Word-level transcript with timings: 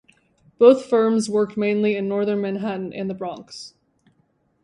Both 0.57 0.87
firms 0.87 1.29
worked 1.29 1.57
mainly 1.57 1.95
in 1.95 2.07
northern 2.07 2.41
Manhattan 2.41 2.91
and 2.91 3.07
the 3.07 3.13
Bronx. 3.13 3.75